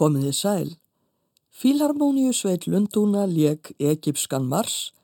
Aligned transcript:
Komiði 0.00 0.30
sæl. 0.32 0.68
Fílharmoníu 1.52 2.30
sveit 2.32 2.64
Lundúna 2.72 3.26
leik 3.28 3.74
Egipskan 3.76 4.46
Mars 4.48 4.94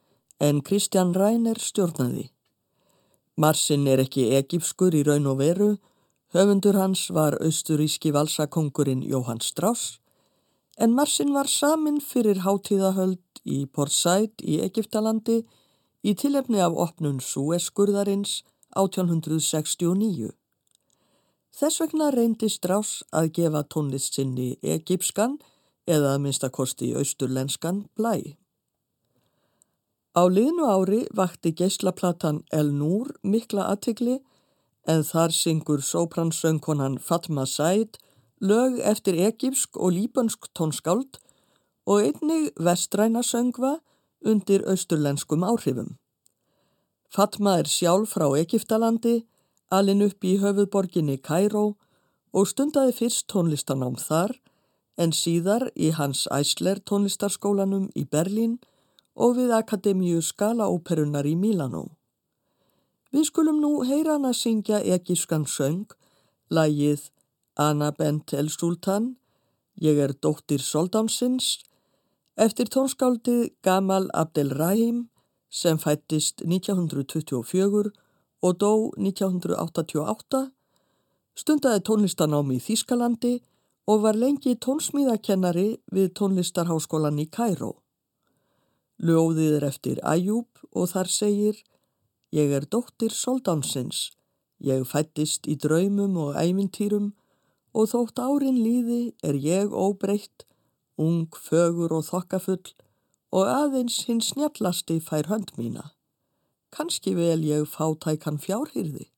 en 0.40 0.62
Kristján 0.64 1.10
Ræner 1.12 1.58
stjórnaði. 1.60 2.30
Marsin 3.36 3.84
er 3.92 4.00
ekki 4.00 4.24
egipskur 4.38 4.96
í 4.96 5.02
raun 5.04 5.28
og 5.28 5.42
veru, 5.42 5.68
höfundur 6.32 6.78
hans 6.80 7.02
var 7.12 7.36
austuríski 7.44 8.14
valsakongurinn 8.16 9.04
Jóhann 9.04 9.44
Strauss, 9.44 9.98
en 10.80 10.96
Marsin 10.96 11.36
var 11.36 11.52
samin 11.58 12.00
fyrir 12.00 12.40
hátíðahöld 12.46 13.44
í 13.44 13.66
Port 13.68 13.92
Said 13.92 14.40
í 14.40 14.62
Egiptalandi 14.64 15.42
í 16.08 16.16
tilefni 16.16 16.64
af 16.64 16.72
opnun 16.72 17.20
Suez-skurðarins 17.20 18.40
1869. 18.72 20.32
Þess 21.56 21.80
vegna 21.80 22.10
reyndi 22.12 22.50
Strauss 22.52 23.00
að 23.16 23.30
gefa 23.38 23.62
tónlist 23.72 24.18
sinni 24.18 24.58
egipskan 24.60 25.38
eða 25.88 26.10
að 26.16 26.24
minnstakosti 26.26 26.90
austurlenskan 27.00 27.86
blæ. 27.96 28.36
Á 30.16 30.22
liðnu 30.28 30.66
ári 30.68 30.98
vakti 31.16 31.54
geislaplatan 31.56 32.42
El 32.52 32.74
Nur 32.76 33.14
mikla 33.24 33.70
aðtikli 33.72 34.18
en 34.84 35.04
þar 35.04 35.32
syngur 35.32 35.80
sópransöngkonan 35.84 36.98
Fatma 37.00 37.46
Said 37.48 37.96
lög 38.40 38.76
eftir 38.80 39.16
egipsk 39.16 39.80
og 39.80 39.94
líbansk 39.96 40.50
tónskáld 40.52 41.16
og 41.86 42.02
einnig 42.04 42.50
vestræna 42.60 43.22
söngva 43.24 43.78
undir 44.20 44.66
austurlenskum 44.68 45.44
áhrifum. 45.44 45.96
Fatma 47.08 47.56
er 47.62 47.68
sjálf 47.70 48.12
frá 48.12 48.26
Egiptalandi, 48.36 49.22
alin 49.70 50.04
upp 50.06 50.24
í 50.24 50.36
höfuðborginni 50.42 51.18
Kæró 51.18 51.66
og 52.36 52.48
stundaði 52.50 52.94
fyrst 53.00 53.26
tónlistanám 53.32 53.98
þar 54.00 54.36
en 54.96 55.12
síðar 55.12 55.68
í 55.74 55.90
hans 55.96 56.24
æsler 56.32 56.80
tónlistarskólanum 56.88 57.90
í 57.94 58.04
Berlín 58.04 58.58
og 59.14 59.36
við 59.38 59.52
Akademíu 59.56 60.22
Skalaóperunar 60.22 61.26
í 61.28 61.36
Mílanó. 61.36 61.86
Við 63.12 63.28
skulum 63.30 63.60
nú 63.62 63.82
heyra 63.88 64.16
hann 64.16 64.28
að 64.28 64.40
syngja 64.40 64.82
egískan 64.82 65.46
söng, 65.48 65.86
lægið 66.50 67.08
Anna 67.56 67.92
Bent 67.92 68.34
El 68.36 68.50
Sultan, 68.52 69.14
Ég 69.76 69.98
er 70.00 70.14
dóttir 70.24 70.62
Soldánsins, 70.64 71.58
eftir 72.40 72.68
tónskáldið 72.72 73.50
Gamal 73.60 74.06
Abdel 74.16 74.54
Rahim 74.56 75.10
sem 75.52 75.76
fættist 75.76 76.40
1924 76.40 77.92
og 78.46 78.58
dó 78.62 78.72
1988, 78.94 80.42
stundaði 81.36 81.82
tónlistanámi 81.88 82.60
í 82.60 82.62
Þýskalandi 82.62 83.34
og 83.90 84.02
var 84.04 84.18
lengi 84.18 84.54
tónsmíðakennari 84.62 85.68
við 85.94 86.12
tónlistarháskólan 86.18 87.18
í 87.22 87.26
Kæró. 87.30 87.72
Ljóðið 89.02 89.58
er 89.58 89.66
eftir 89.68 89.98
Ajúb 90.02 90.62
og 90.72 90.92
þar 90.94 91.10
segir 91.12 91.58
Ég 92.34 92.50
er 92.52 92.66
dóttir 92.66 93.14
soldánsins, 93.14 94.10
ég 94.58 94.82
fættist 94.88 95.46
í 95.46 95.54
draumum 95.62 96.16
og 96.18 96.38
æmintýrum 96.40 97.12
og 97.76 97.90
þótt 97.92 98.18
árin 98.18 98.58
líði 98.58 99.14
er 99.22 99.38
ég 99.38 99.70
óbreytt, 99.70 100.46
ung, 100.98 101.28
fögur 101.30 101.94
og 101.94 102.06
þokkafull 102.08 102.72
og 103.36 103.50
aðeins 103.52 104.02
hinn 104.08 104.22
snjallasti 104.24 104.98
fær 105.04 105.30
hönd 105.30 105.54
mína. 105.60 105.95
Kanski 106.70 107.14
vel 107.14 107.44
ég 107.44 107.66
fátækan 107.66 108.38
fjárhyrði. 108.38 109.10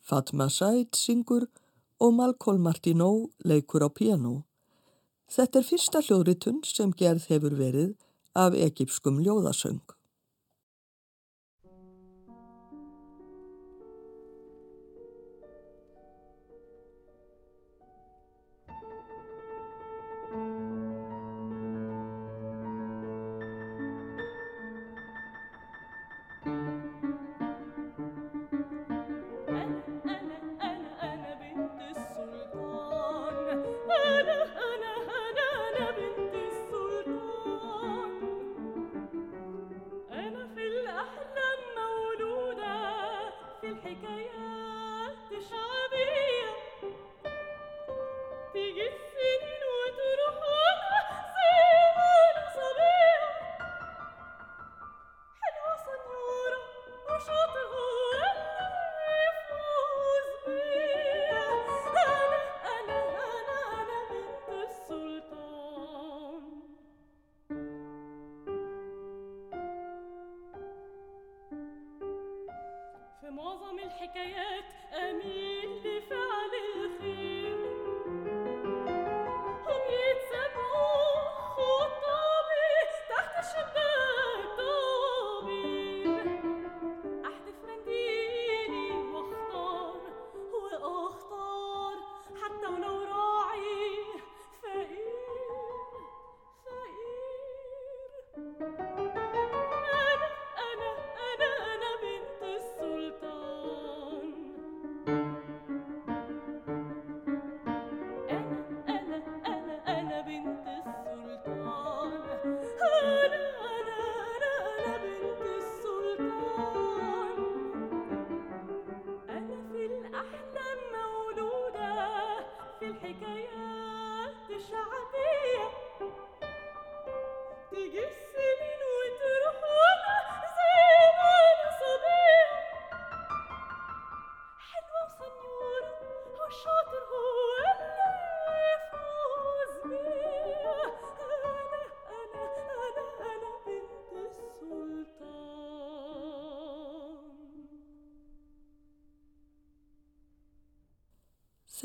Fatma 0.00 0.48
Said 0.48 0.96
syngur 0.96 1.48
og 2.00 2.14
Malcolm 2.14 2.62
Martineau 2.62 3.30
leikur 3.44 3.84
á 3.84 3.90
piano. 3.90 4.44
Þetta 5.28 5.60
er 5.60 5.66
fyrsta 5.68 6.00
hljóðritun 6.04 6.62
sem 6.64 6.92
gerð 6.92 7.26
hefur 7.28 7.56
verið 7.58 7.94
af 8.34 8.54
egipskum 8.54 9.18
ljóðasöng. 9.20 9.82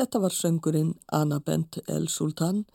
Þetta 0.04 0.20
var 0.20 0.34
söngurinn 0.36 0.96
Anna 1.16 1.38
Bent 1.40 1.78
El 1.88 2.10
Sultan, 2.12 2.66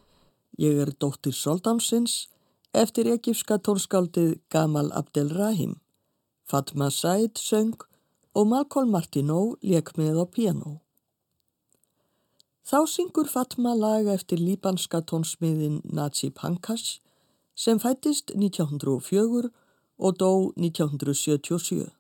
Ég 0.56 0.78
er 0.80 0.94
dóttir 0.96 1.34
Soldánsins, 1.36 2.30
eftir 2.72 3.10
egífska 3.12 3.58
tónskáldið 3.60 4.38
Gamal 4.48 4.88
Abdel 4.96 5.28
Rahim. 5.36 5.74
Fatma 6.48 6.88
Said 6.88 7.36
söng 7.36 7.84
og 8.32 8.48
Malcolm 8.48 8.94
Martineau 8.96 9.58
leik 9.60 9.92
með 10.00 10.22
á 10.22 10.26
piano. 10.36 10.72
Þá 12.64 12.88
syngur 12.94 13.28
Fatma 13.28 13.74
lag 13.76 14.08
eftir 14.08 14.40
líbanska 14.40 15.02
tónsmiðin 15.04 15.82
Najib 15.84 16.40
Hankas 16.40 17.02
sem 17.54 17.76
fættist 17.76 18.32
1904 18.32 19.52
og 20.00 20.16
dó 20.16 20.32
1977. 20.56 21.92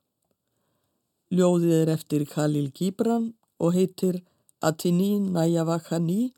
Ljóðið 1.28 1.78
er 1.82 1.94
eftir 1.98 2.24
Khalil 2.24 2.72
Gibran 2.72 3.34
og 3.60 3.76
heitir 3.76 4.22
Atini 4.62 5.20
Nayavakhani 5.20 6.32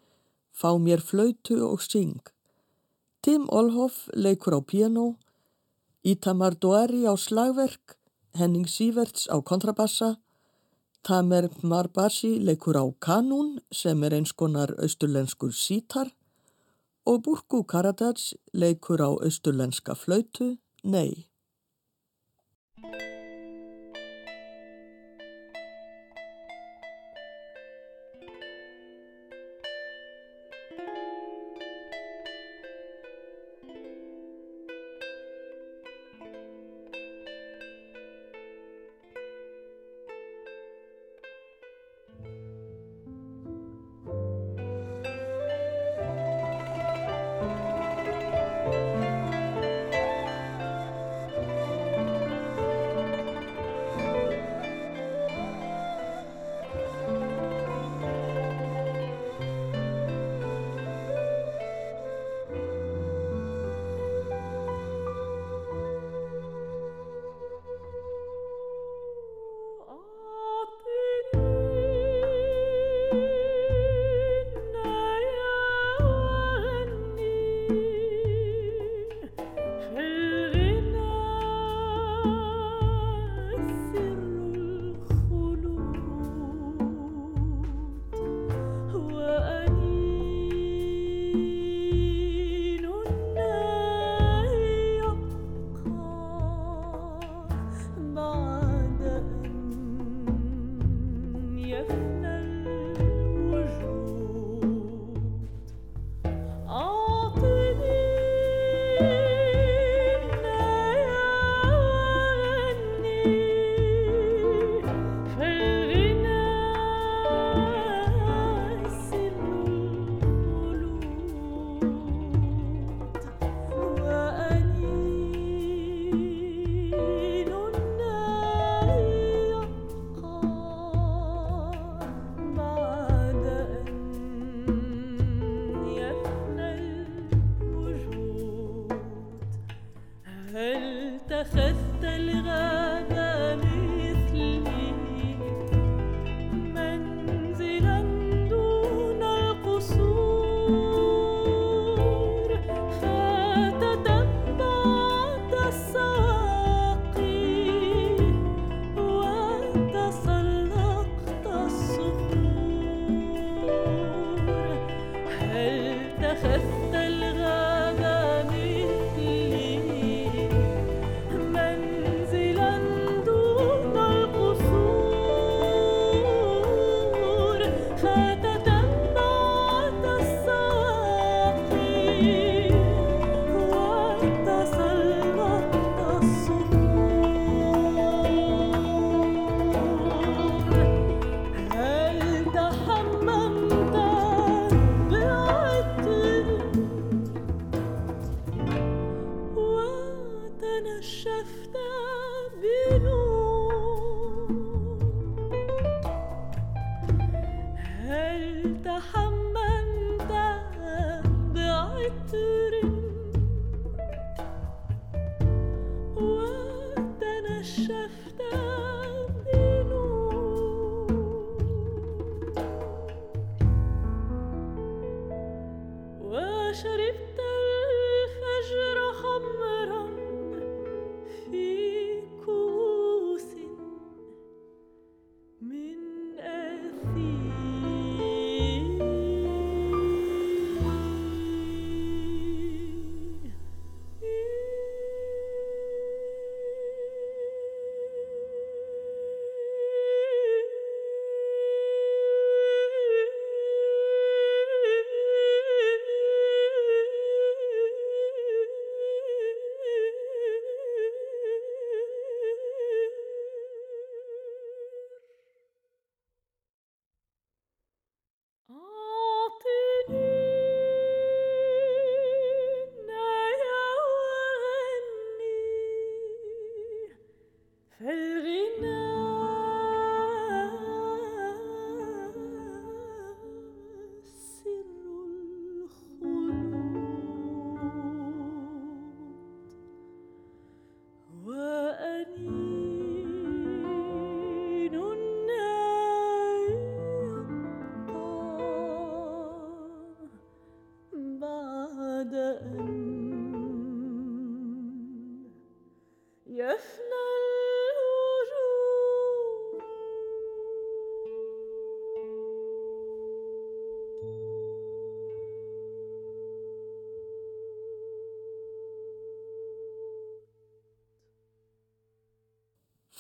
Fá 0.61 0.77
mér 0.77 1.01
flautu 1.01 1.57
og 1.65 1.81
syng. 1.81 2.21
Tim 3.23 3.47
Olhoff 3.49 4.09
leikur 4.15 4.53
á 4.53 4.61
piano, 4.61 5.17
Itamar 6.05 6.55
Doari 6.63 7.05
á 7.09 7.17
slagverk, 7.17 7.97
Henning 8.39 8.69
Sýverts 8.69 9.25
á 9.29 9.37
kontrabassa, 9.41 10.19
Tamer 11.03 11.49
Marbasi 11.63 12.33
leikur 12.45 12.77
á 12.77 12.85
kanún 13.01 13.61
sem 13.73 14.05
er 14.05 14.13
eins 14.19 14.33
konar 14.33 14.71
austurlenskur 14.85 15.53
sítar. 15.53 16.13
Og 17.09 17.23
Burku 17.25 17.65
Karadats 17.65 18.35
leikur 18.53 19.01
á 19.01 19.11
austurlenska 19.17 19.97
flautu, 19.97 20.59
nei. 20.85 21.25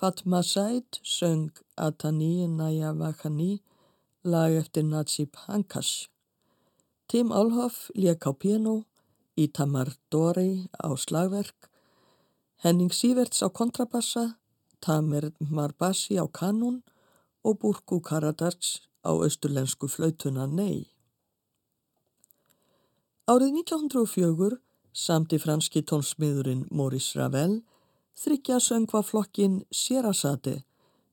Fatma 0.00 0.42
Said 0.42 0.98
söng 1.04 1.50
Atani 1.76 2.48
Naya 2.48 2.92
Vakani 2.94 3.60
lag 4.24 4.52
eftir 4.52 4.82
Najib 4.82 5.36
Hankash. 5.36 6.08
Tim 7.06 7.32
Alhoff 7.32 7.90
lék 7.94 8.24
á 8.24 8.32
piano, 8.32 8.86
Itamar 9.36 9.88
Dori 10.10 10.70
á 10.86 10.96
slagverk, 10.96 11.68
Henning 12.62 12.92
Sýverts 12.98 13.42
á 13.44 13.48
kontrabassa, 13.52 14.38
Tamer 14.80 15.32
Marbasi 15.38 16.16
á 16.16 16.24
kanún 16.32 16.80
og 17.44 17.58
Burku 17.60 18.00
Karadars 18.00 18.80
á 19.04 19.12
austurlensku 19.12 19.86
flautuna 19.94 20.46
Nei. 20.46 20.88
Árið 23.28 23.52
1904 23.68 24.62
samti 24.92 25.36
franski 25.36 25.84
tónsmiðurinn 25.84 26.64
Maurice 26.72 27.20
Ravel 27.20 27.60
þryggja 28.20 28.58
söngvaflokkin 28.60 29.62
Sérasati 29.72 30.58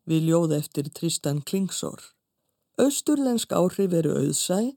við 0.08 0.28
ljóð 0.28 0.56
eftir 0.58 0.90
Tristan 0.92 1.40
Klingsor. 1.42 2.02
Östurlensk 2.78 3.54
áhrif 3.56 3.96
eru 3.96 4.16
auðsæ 4.20 4.74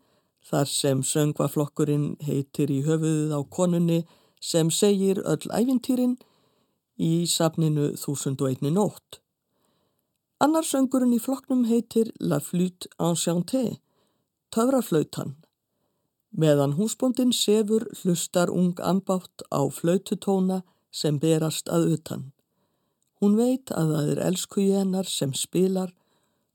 þar 0.46 0.70
sem 0.70 1.02
söngvaflokkurinn 1.02 2.14
heitir 2.26 2.70
í 2.70 2.80
höfuðuð 2.86 3.34
á 3.34 3.40
konunni 3.56 3.98
sem 4.40 4.70
segir 4.70 5.20
öll 5.26 5.50
æfintýrin 5.50 6.16
í 7.00 7.26
safninu 7.26 7.90
1001 7.98 8.70
nótt. 8.78 9.20
Annar 10.40 10.64
söngurinn 10.64 11.16
í 11.16 11.20
flokknum 11.20 11.66
heitir 11.68 12.14
La 12.20 12.38
Flûte 12.40 12.88
Enchantée, 12.96 13.80
töfraflautan. 14.54 15.34
Meðan 16.30 16.78
húsbóndin 16.78 17.34
sefur 17.34 17.88
hlustar 18.00 18.54
ung 18.54 18.78
ambátt 18.80 19.42
á 19.50 19.66
flaututóna 19.68 20.62
sem 20.90 21.18
berast 21.22 21.68
að 21.68 21.94
utan. 21.96 22.28
Hún 23.20 23.36
veit 23.36 23.70
að 23.76 23.94
það 23.94 24.12
er 24.12 24.22
elskuji 24.28 24.76
hennar 24.76 25.08
sem 25.08 25.32
spilar 25.36 25.92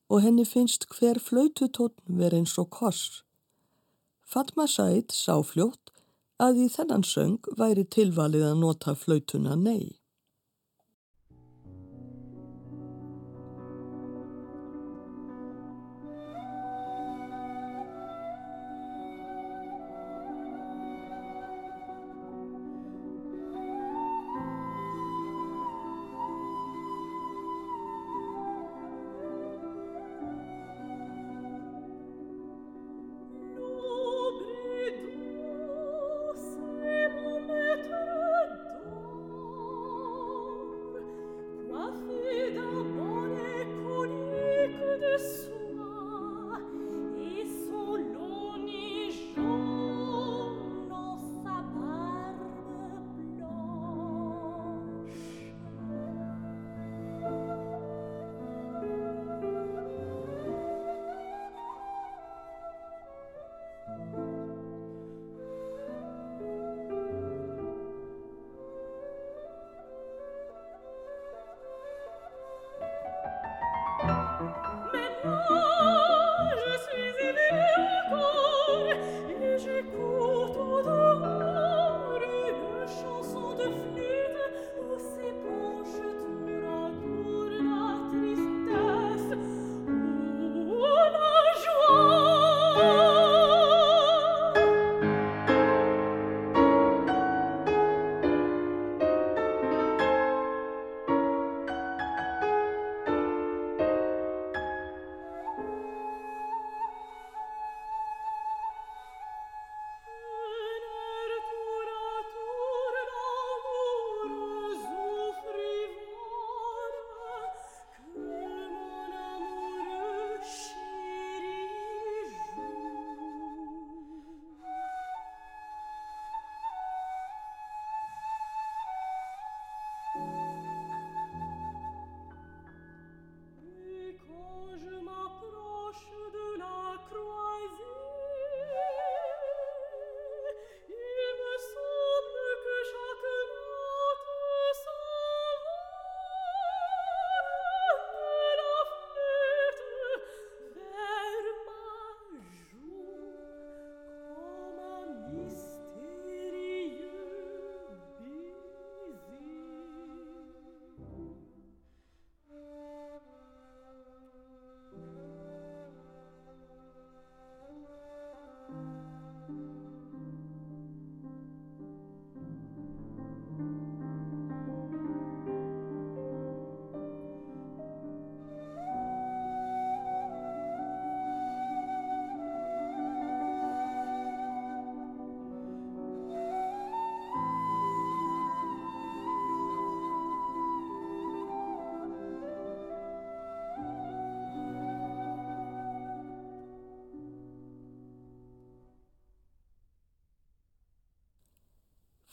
og 0.10 0.22
henni 0.22 0.46
finnst 0.46 0.88
hver 0.94 1.20
flaututótn 1.22 2.20
verið 2.20 2.44
eins 2.44 2.56
og 2.62 2.70
koss. 2.74 3.24
Fatma 4.25 4.65
Said 4.68 5.13
sá 5.13 5.38
fljótt 5.46 5.94
að 6.42 6.65
í 6.65 6.68
þennan 6.74 7.06
söng 7.08 7.39
væri 7.58 7.86
tilvalið 7.86 8.48
að 8.50 8.60
nota 8.62 8.96
flautuna 8.98 9.56
nei. 9.56 9.96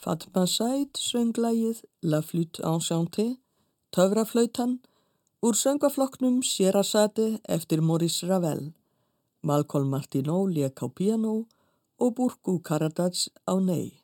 Fatma 0.02 0.48
Said 0.50 0.98
sönglægið 0.98 1.84
La 2.10 2.18
Flûte 2.26 2.58
Enchantée, 2.66 3.36
Töfraflautan, 3.94 4.80
úr 5.46 5.54
söngaflokknum 5.54 6.40
Sierasate 6.42 7.38
eftir 7.46 7.78
Maurice 7.86 8.26
Ravel, 8.26 8.72
Malcolm 9.46 9.92
Martineau 9.94 10.48
lék 10.50 10.82
á 10.82 10.90
piano 10.90 11.46
og 12.02 12.16
Burku 12.16 12.58
Karadats 12.66 13.28
á 13.46 13.54
nei. 13.62 14.02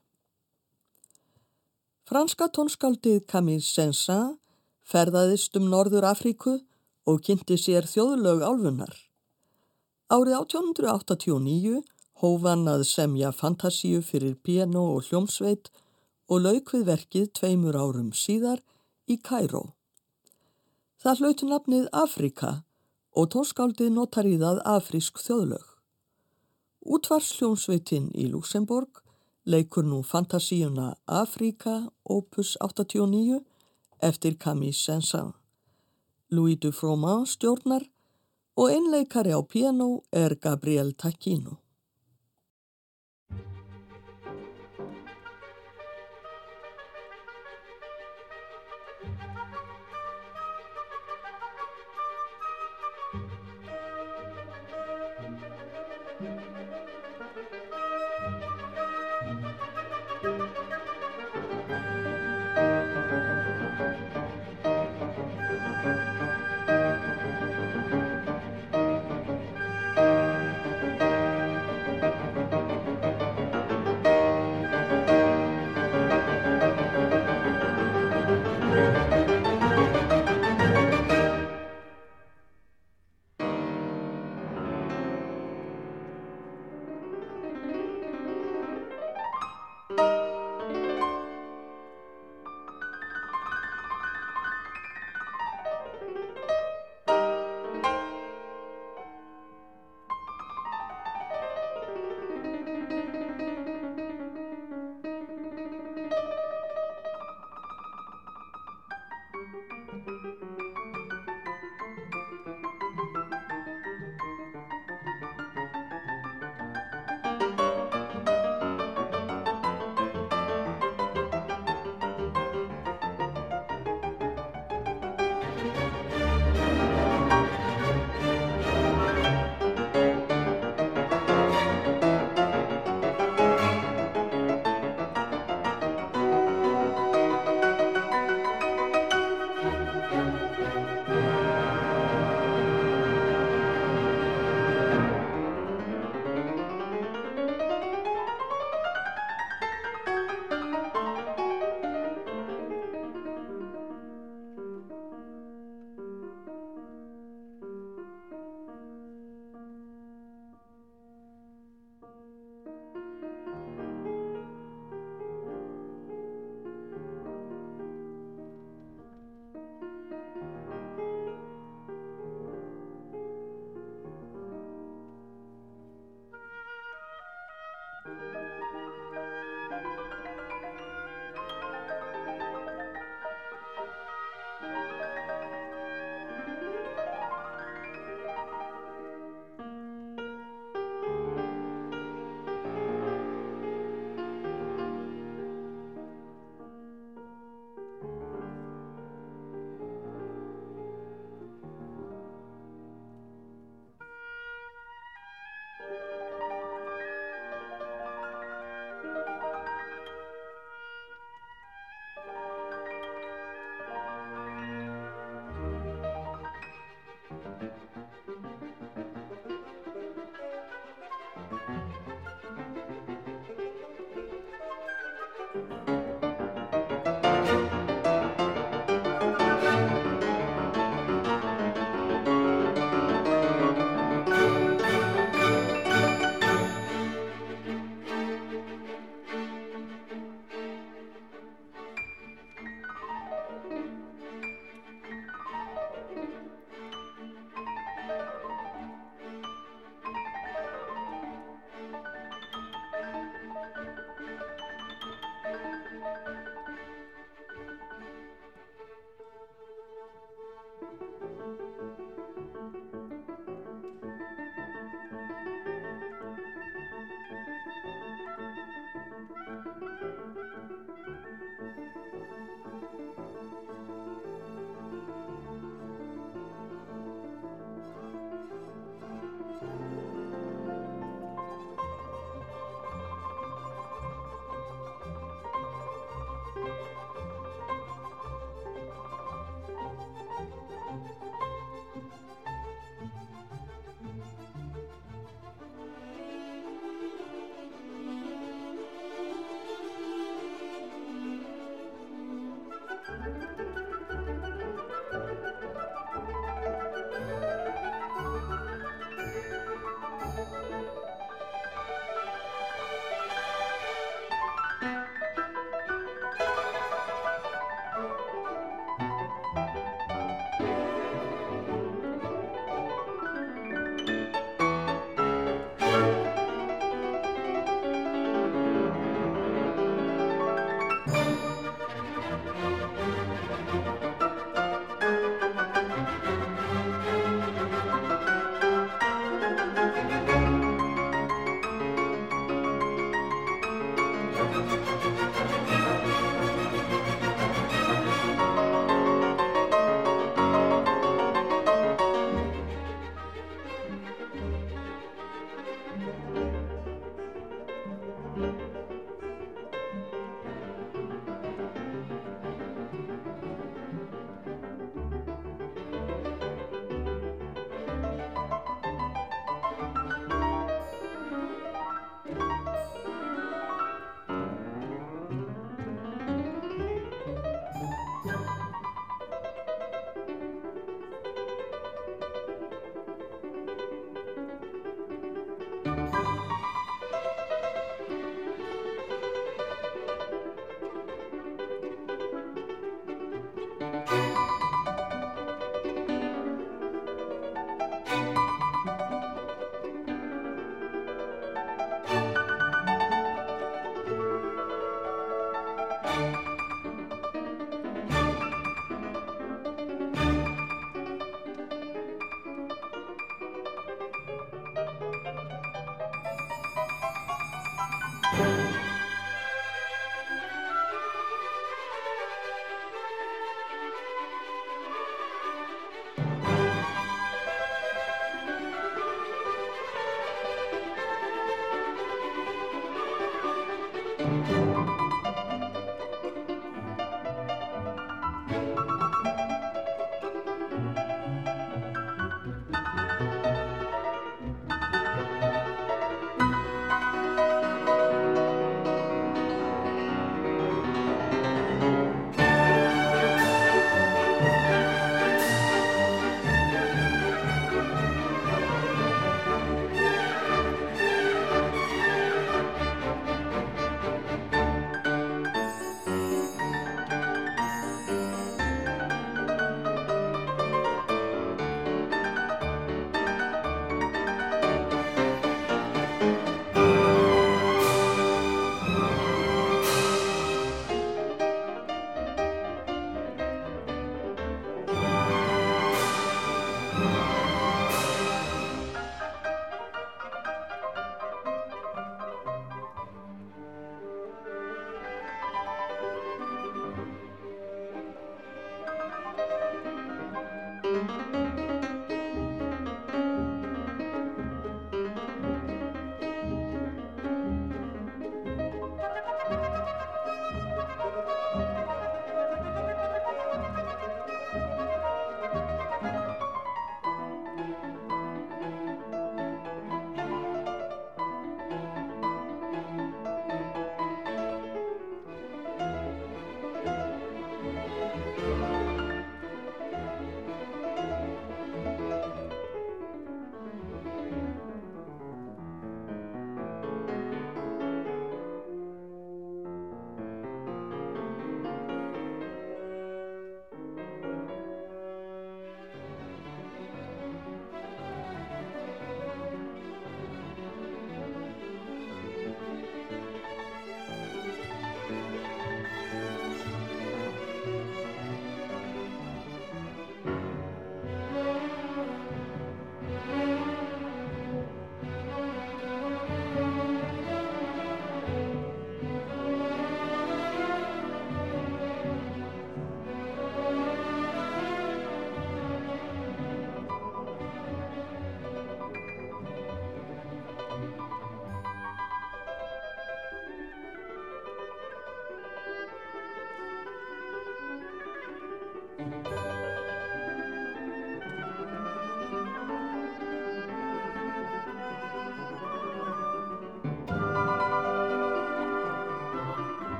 Franska 2.06 2.46
tónskaldið 2.46 3.26
Camille 3.26 3.66
Saint-Saëns 3.66 4.38
ferðaðist 4.86 5.58
um 5.58 5.66
Norður 5.66 6.06
Afríku 6.12 6.60
og 7.10 7.18
kynnti 7.26 7.58
sér 7.58 7.90
þjóðlög 7.90 8.46
álfunar. 8.46 8.94
Árið 10.14 10.38
1889 10.44 11.82
hófan 12.22 12.64
að 12.70 12.86
semja 12.86 13.34
fantasíu 13.34 13.98
fyrir 13.98 14.38
piano 14.46 14.86
og 14.94 15.10
hljómsveit 15.10 15.72
og 16.28 16.44
lauk 16.44 16.72
við 16.74 16.84
verkið 16.88 17.32
tveimur 17.40 17.76
árum 17.76 18.12
síðar 18.12 18.60
í 19.08 19.16
Kæró. 19.24 19.72
Það 21.02 21.22
hlautu 21.22 21.48
nafnið 21.48 21.88
Afrika 21.92 22.52
og 23.16 23.30
tórskáldið 23.34 23.92
notar 23.94 24.28
í 24.28 24.36
það 24.40 24.62
afrísk 24.68 25.20
þjóðlög. 25.24 25.66
Útvarsljómsveitin 26.88 28.10
í 28.14 28.28
Luxemburg 28.32 29.02
leikur 29.48 29.86
nú 29.88 30.02
fantasíuna 30.04 30.94
Afrika 31.06 31.80
opus 32.04 32.56
89 32.60 33.40
eftir 34.04 34.36
Camille 34.38 34.76
Saint-Saëns. 34.76 35.34
Louis 36.30 36.58
Dufroment 36.60 37.24
stjórnar 37.24 37.86
og 38.58 38.68
einleikari 38.68 39.32
á 39.32 39.40
piano 39.40 40.02
er 40.12 40.34
Gabriel 40.36 40.92
Taquino. 40.92 41.56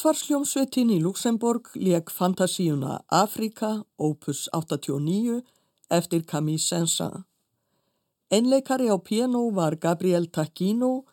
Útvarsljómsveitin 0.00 0.88
í 0.88 0.96
Luxemburg 1.04 1.66
leik 1.76 2.08
Fantasíuna 2.08 3.02
Afrika, 3.12 3.82
opus 4.00 4.46
89, 4.56 5.42
eftir 5.92 6.22
Camille 6.24 6.62
Saint-Saëns. 6.64 7.26
Einleikari 8.32 8.88
á 8.88 8.96
piano 8.96 9.42
var 9.52 9.76
Gabriel 9.76 10.30
Taquino 10.32 11.04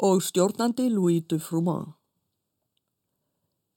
og 0.00 0.24
stjórnandi 0.24 0.88
Louis 0.88 1.20
de 1.28 1.36
Froment. 1.36 1.92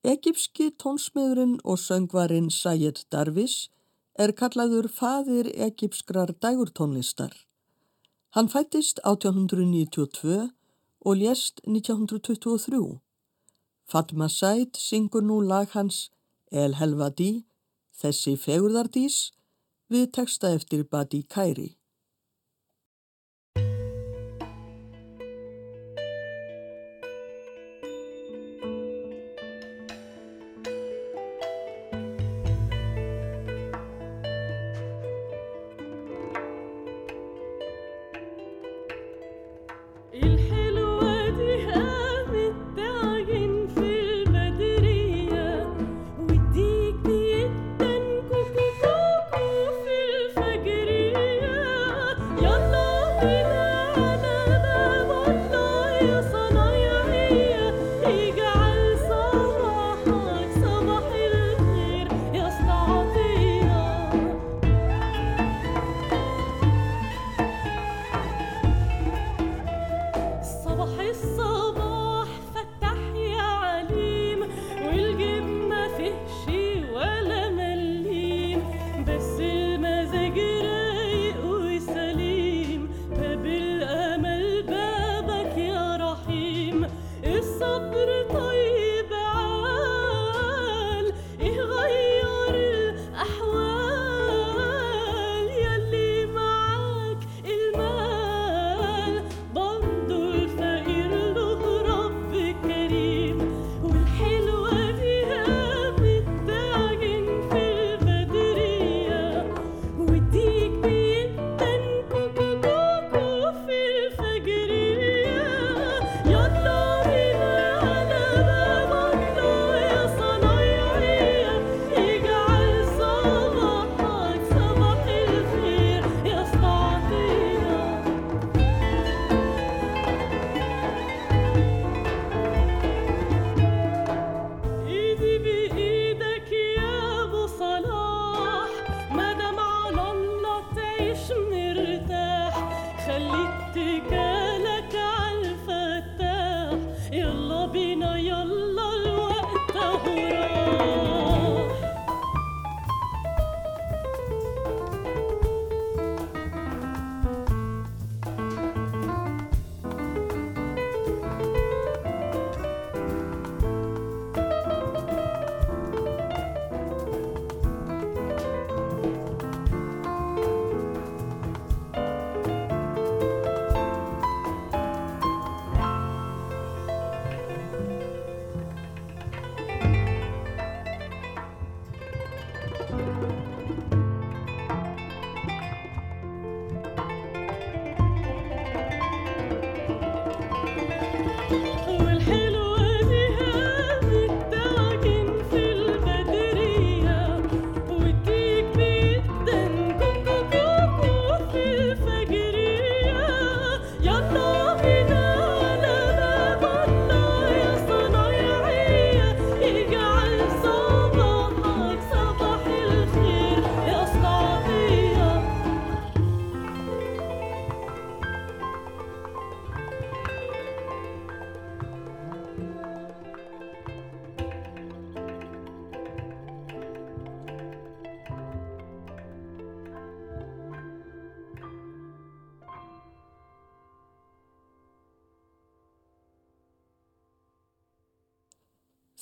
Egipski 0.07 0.71
tónsmiðurinn 0.71 1.59
og 1.65 1.75
söngvarinn 1.75 2.47
Sayed 2.47 3.03
Darvish 3.11 3.67
er 4.15 4.31
kallaður 4.31 4.87
faðir 4.87 5.51
egipskrar 5.67 6.31
dægurtónlistar. 6.31 7.33
Hann 8.31 8.47
fættist 8.47 9.03
1892 9.03 10.47
og 11.01 11.19
lést 11.19 11.59
1923. 11.67 13.04
Fatma 13.85 14.27
Said 14.29 14.77
syngur 14.81 15.21
nú 15.21 15.39
lag 15.45 15.69
hans 15.77 16.09
El 16.51 16.73
Helvadi, 16.79 17.45
þessi 18.01 18.33
fegurðardís, 18.41 19.17
við 19.93 20.11
texta 20.17 20.53
eftir 20.57 20.85
Badi 20.89 21.21
Kairi. 21.35 21.75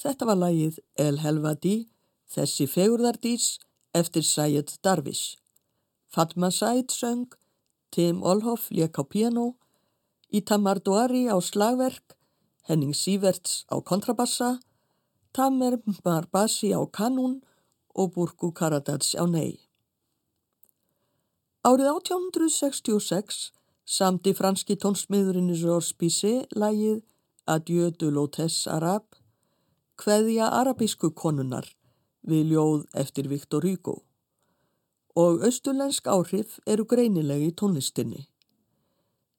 Þetta 0.03 0.25
var 0.27 0.35
lagið 0.35 0.81
El 0.99 1.21
Helvadi, 1.23 1.85
þessi 2.27 2.65
fegurðardís 2.67 3.45
eftir 3.95 4.25
Sayed 4.27 4.73
Darvish. 4.83 5.37
Fatma 6.11 6.49
Said 6.51 6.91
söng, 6.91 7.29
Tim 7.89 8.19
Olhoff 8.19 8.67
lék 8.75 8.99
á 8.99 9.03
piano, 9.07 9.55
Itamar 10.27 10.81
Douari 10.83 11.29
á 11.31 11.39
slagverk, 11.39 12.17
Henning 12.67 12.91
Sieverts 12.91 13.63
á 13.71 13.79
kontrabassa, 13.79 14.59
Tamer 15.31 15.79
Marbasi 16.03 16.75
á 16.75 16.83
kanún 16.91 17.39
og 17.95 18.11
Burku 18.13 18.51
Karadats 18.51 19.15
á 19.15 19.23
nei. 19.23 19.63
Árið 21.63 21.87
1866 21.95 23.53
samti 23.87 24.35
franski 24.35 24.75
tónsmiðurinn 24.75 25.55
Georges 25.55 25.95
Bizet 25.95 26.51
lagið 26.51 27.05
Adieu 27.47 27.87
de 27.95 28.11
l'Hôtesse 28.11 28.67
Arabe 28.67 29.22
Kveðja 30.01 30.47
arabísku 30.49 31.11
konunar 31.13 31.67
við 32.25 32.53
ljóð 32.53 32.85
eftir 32.97 33.27
Viktor 33.29 33.61
Hugo 33.61 33.99
og 35.13 35.43
austurlensk 35.45 36.07
áhrif 36.09 36.55
eru 36.65 36.85
greinileg 36.89 37.43
í 37.45 37.51
tónlistinni. 37.53 38.23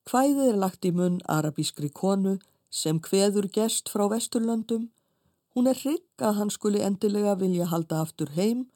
Kvæðið 0.06 0.50
er 0.52 0.58
lagt 0.62 0.86
í 0.86 0.92
munn 0.94 1.16
arabískri 1.26 1.88
konu 1.90 2.36
sem 2.70 3.00
kveður 3.02 3.48
gest 3.50 3.90
frá 3.90 4.04
vesturlöndum. 4.12 4.84
Hún 5.54 5.66
er 5.70 5.80
hrygg 5.80 6.22
að 6.22 6.38
hann 6.38 6.52
skuli 6.54 6.84
endilega 6.86 7.34
vilja 7.40 7.66
halda 7.72 8.04
aftur 8.04 8.30
heim 8.36 8.68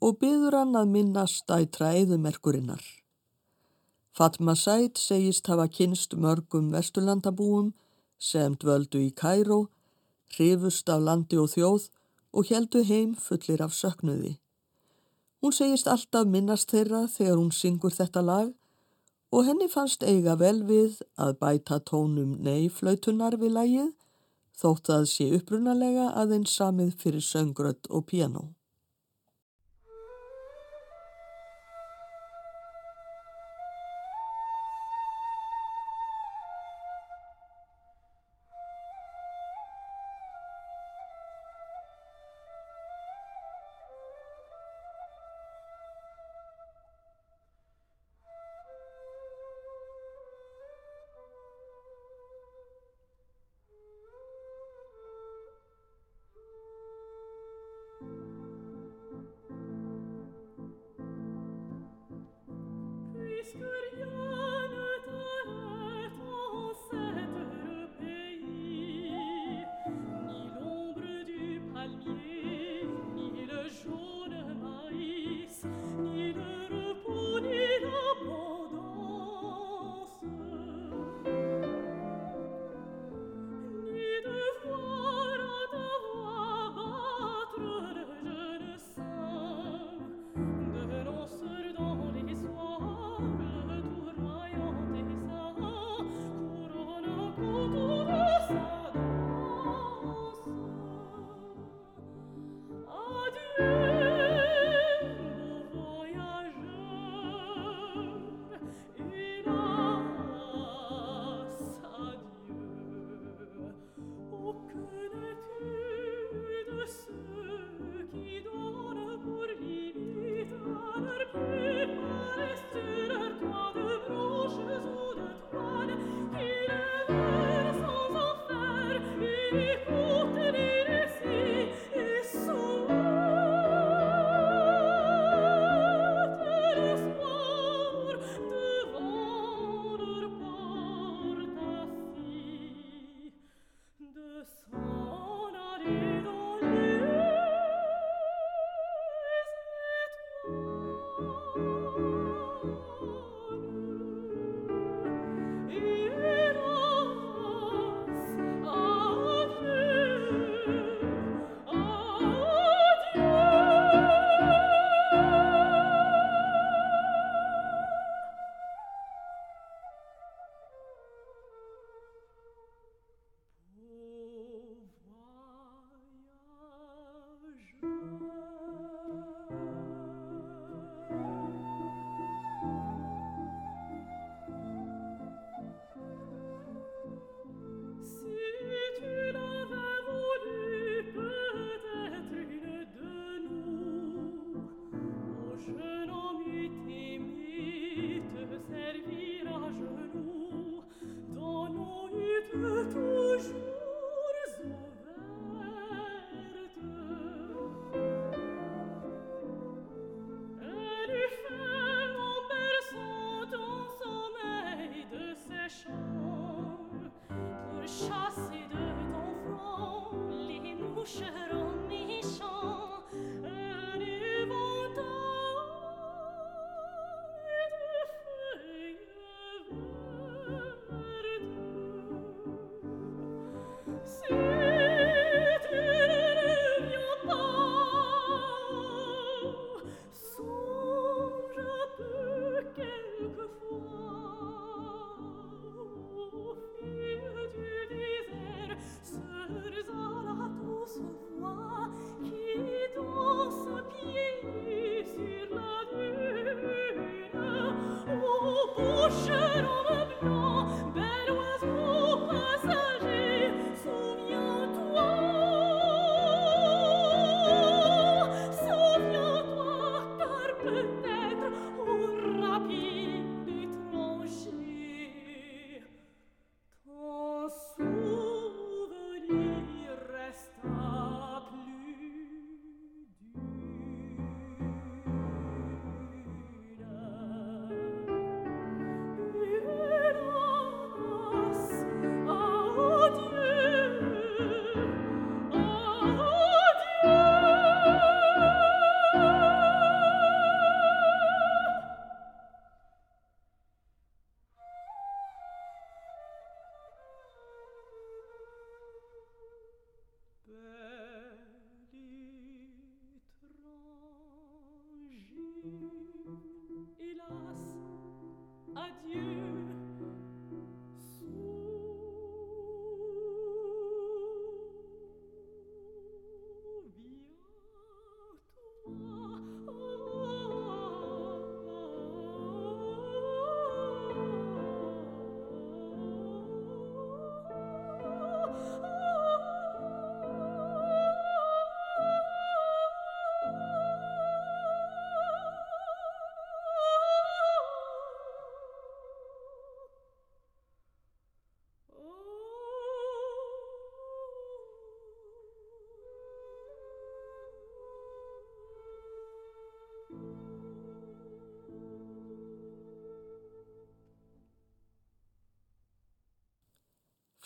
og 0.00 0.16
byður 0.22 0.56
hann 0.56 0.78
að 0.80 0.94
minnast 0.94 1.44
dætra 1.52 1.92
eðumerkurinnar. 2.00 2.80
Fatma 4.16 4.54
Said 4.56 4.96
segist 4.96 5.52
hafa 5.52 5.68
kynst 5.68 6.16
mörgum 6.16 6.72
vesturlandabúum 6.72 7.74
sem 8.16 8.56
dvöldu 8.56 9.04
í 9.04 9.12
Kæró 9.12 9.66
hrifust 10.36 10.88
af 10.88 11.02
landi 11.02 11.38
og 11.38 11.50
þjóð 11.54 11.88
og 12.32 12.46
heldu 12.50 12.82
heim 12.86 13.14
fullir 13.14 13.62
af 13.62 13.74
söknuði. 13.74 14.36
Hún 15.42 15.54
segist 15.56 15.88
alltaf 15.88 16.26
minnast 16.28 16.70
þeirra 16.70 17.06
þegar 17.08 17.38
hún 17.40 17.52
syngur 17.54 17.94
þetta 17.96 18.22
lag 18.22 18.52
og 19.32 19.46
henni 19.46 19.70
fannst 19.72 20.02
eiga 20.02 20.36
vel 20.36 20.62
við 20.68 21.00
að 21.16 21.38
bæta 21.40 21.80
tónum 21.90 22.36
neiflautunar 22.44 23.38
við 23.40 23.56
lagið 23.56 23.90
þótt 24.60 24.90
að 24.92 25.06
sé 25.08 25.28
upprunalega 25.38 26.10
aðeins 26.20 26.54
samið 26.58 26.96
fyrir 27.00 27.24
söngrödd 27.24 27.88
og 27.88 28.06
piano. 28.10 28.50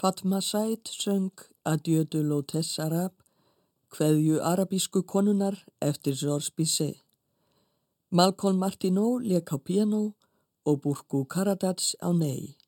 Fatma 0.05 0.41
Said 0.41 0.87
söng 0.87 1.33
Adieu 1.65 2.05
de 2.05 2.21
l'Hôtesse 2.21 2.79
Arabe, 2.83 3.17
hveðju 3.89 4.35
arabísku 4.51 5.01
konunar 5.03 5.57
eftir 5.81 6.13
Georges 6.13 6.51
Bizet. 6.51 6.99
Malcolm 8.11 8.59
Martineau 8.59 9.17
leik 9.19 9.49
á 9.49 9.59
piano 9.67 10.03
og 10.69 10.83
Burku 10.83 11.25
Karadats 11.25 11.97
á 12.05 12.13
nei. 12.13 12.59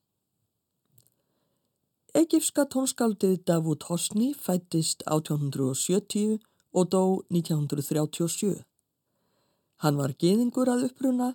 Egipska 2.15 2.65
tónskáldið 2.73 3.45
Davut 3.45 3.85
Hosni 3.91 4.33
fættist 4.33 5.05
1870 5.05 6.41
og 6.73 6.85
dó 6.89 7.05
1937. 7.29 8.65
Hann 9.85 10.01
var 10.01 10.17
geðingur 10.17 10.73
að 10.73 10.89
uppruna 10.89 11.35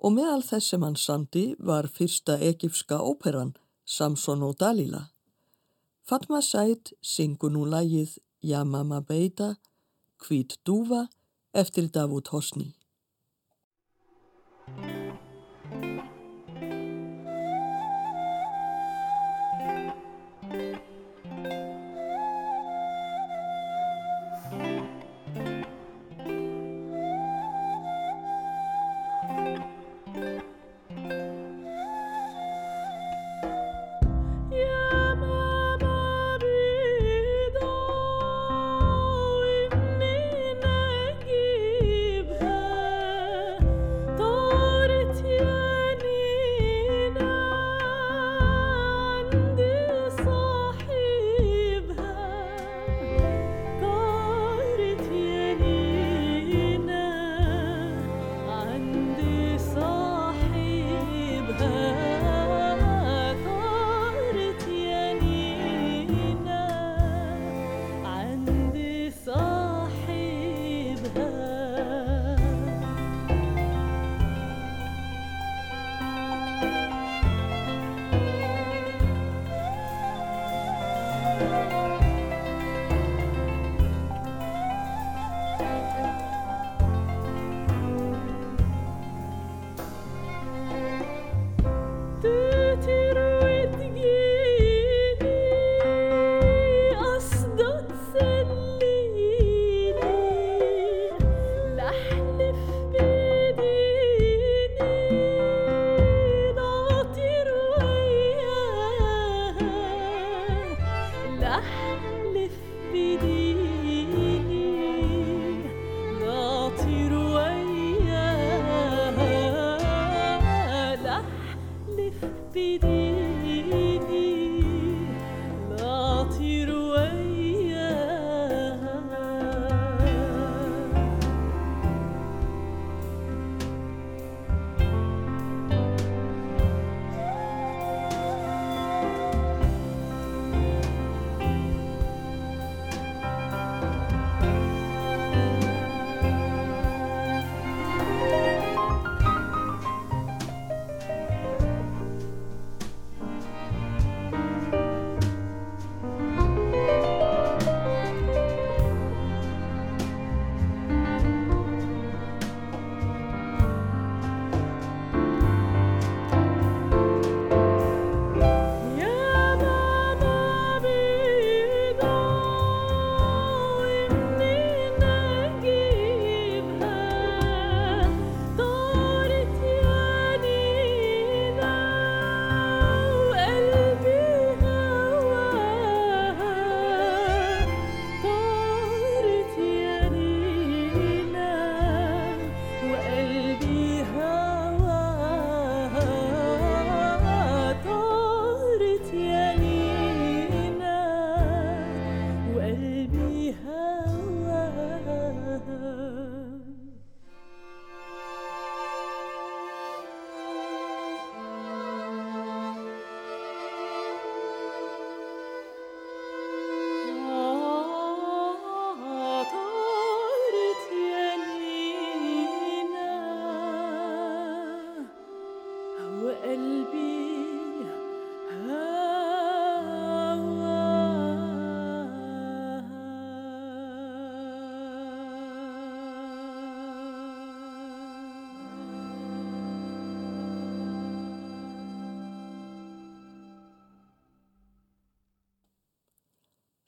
og 0.00 0.16
meðal 0.16 0.40
þess 0.48 0.72
sem 0.72 0.82
hann 0.82 0.96
sandi 0.96 1.46
var 1.58 1.92
fyrsta 1.92 2.40
egipska 2.40 3.04
óperan 3.04 3.52
Samson 3.84 4.48
og 4.48 4.56
Dalila. 4.56 5.12
Fatma 6.12 6.42
Said 6.44 6.90
syngur 7.00 7.48
nú 7.54 7.62
lægið 7.64 8.18
Yamama 8.44 8.98
Beita, 9.00 9.46
Hvít 10.20 10.58
dúfa 10.60 11.06
eftir 11.56 11.86
Davut 11.88 12.28
Hosni. 12.28 12.66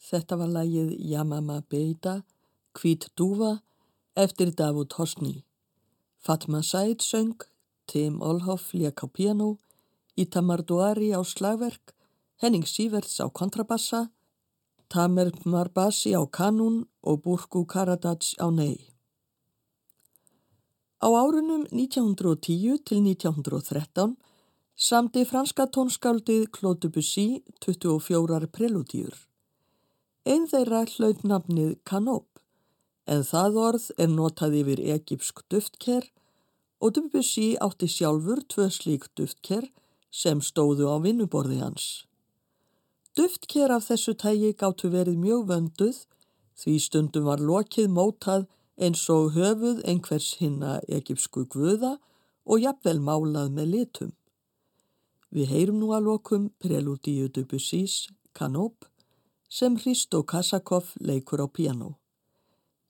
Þetta 0.05 0.37
var 0.37 0.51
lægið 0.53 0.91
Yamama 1.11 1.63
Beita, 1.71 2.23
Hvít 2.77 3.09
dúfa 3.17 3.63
eftir 4.17 4.51
Davut 4.53 4.93
Hosni. 4.99 5.45
Fatma 6.19 6.61
Said 6.63 7.01
söng, 7.01 7.41
Tim 7.87 8.21
Olhoff 8.21 8.75
lék 8.75 9.01
á 9.01 9.07
piano, 9.09 9.59
Itamar 10.17 10.63
Duari 10.63 11.13
á 11.17 11.25
slagverk, 11.25 11.95
Henning 12.43 12.67
Sýverts 12.67 13.17
á 13.25 13.27
kontrabassa, 13.33 14.11
Tamer 14.89 15.33
Marbasi 15.45 16.13
á 16.13 16.23
kanún 16.29 16.85
og 17.03 17.23
Burku 17.25 17.65
Karadats 17.65 18.37
á 18.37 18.53
nei. 18.53 18.77
Á 21.01 21.09
árunum 21.09 21.65
1910 21.73 22.85
til 22.85 23.01
1913 23.03 24.17
Samdi 24.77 25.25
franska 25.25 25.67
tónskáldið 25.67 26.51
Claude 26.51 26.81
Debussy 26.81 27.45
24 27.61 28.49
preludíur. 28.49 29.34
Einn 30.25 30.47
þeirra 30.49 30.87
hlaut 30.89 31.21
nafnið 31.29 31.73
Canop 31.85 32.41
en 33.15 33.25
það 33.29 33.57
orð 33.61 33.87
er 34.01 34.09
notað 34.09 34.55
yfir 34.63 34.81
egipsk 34.95 35.43
duftker 35.53 36.07
og 36.81 36.95
Debussy 36.97 37.51
átti 37.67 37.89
sjálfur 37.93 38.41
tvö 38.49 38.71
slík 38.73 39.11
duftker 39.21 39.67
sem 40.09 40.41
stóðu 40.41 40.89
á 40.89 40.97
vinnuborði 41.05 41.59
hans. 41.61 42.07
Duftker 43.13 43.75
af 43.77 43.91
þessu 43.91 44.15
tægi 44.25 44.55
gáttu 44.63 44.89
verið 44.95 45.21
mjög 45.21 45.45
vönduð 45.51 46.01
því 46.63 46.79
stundum 46.87 47.29
var 47.29 47.45
lokið 47.45 47.93
mótað 47.93 48.49
eins 48.81 49.05
og 49.13 49.37
höfuð 49.37 49.85
einhvers 49.85 50.31
hinna 50.41 50.79
egipsku 50.89 51.45
guða 51.53 51.99
og 52.49 52.65
jafnvel 52.65 52.97
málað 53.05 53.53
með 53.53 53.71
litum. 53.77 54.17
Við 55.29 55.53
heyrum 55.53 55.85
nú 55.85 55.93
að 55.93 56.09
lokum 56.09 56.51
Preludíu 56.63 57.29
Debussys 57.29 58.07
Canop 58.33 58.89
sem 59.55 59.77
Hristo 59.79 60.25
Kasakov 60.27 60.89
leikur 60.99 61.39
á 61.39 61.47
piano. 61.47 61.91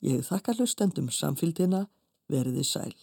Ég 0.01 0.23
þakka 0.25 0.55
hlustendum 0.57 1.11
samfélgina 1.12 1.83
veriði 2.33 2.65
sæl. 2.65 2.95